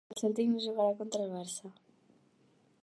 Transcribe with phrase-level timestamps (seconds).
[0.13, 1.73] El Cèltic no jugarà contra el Barça